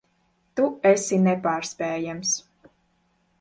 [0.59, 2.33] Tu esi nepārspējams.